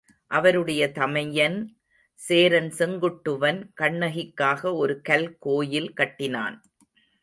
அவருடைய 0.31 0.91
தமையன் 0.91 1.57
சேரன் 2.19 2.71
செங்குட்டுவன் 2.79 3.61
கண்ணகிக்காக 3.81 4.73
ஒரு 4.75 5.01
கல் 5.01 5.37
கோயில் 5.39 5.93
கட்டினான். 5.93 6.57